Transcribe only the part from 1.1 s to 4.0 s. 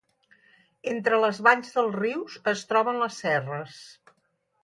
les valls dels rius, es troben les serres.